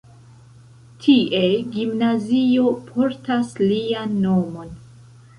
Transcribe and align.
Tie 1.01 1.41
gimnazio 1.75 2.71
portas 2.87 3.51
lian 3.65 4.17
nomon. 4.23 4.73